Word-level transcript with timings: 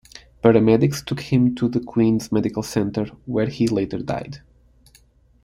Paramedics 0.41 1.05
took 1.05 1.19
him 1.19 1.53
to 1.53 1.69
the 1.69 1.79
Queen's 1.79 2.31
Medical 2.31 2.63
Center, 2.63 3.05
where 3.27 3.45
he 3.45 3.67
later 3.67 3.99
died. 3.99 4.41